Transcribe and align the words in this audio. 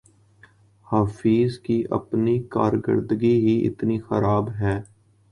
حفیظ 0.87 1.57
کی 1.65 1.77
اپنی 1.97 2.37
کارکردگی 2.53 3.35
ہی 3.43 3.55
اتنی 3.67 3.99
خراب 4.07 4.49
ہے 4.61 4.75